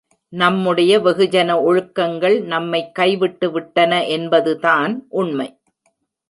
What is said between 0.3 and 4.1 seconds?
நம்முடைய வெகுஜன ஒழுக்கங்கள் நம்மை கைவிட்டுவிட்டன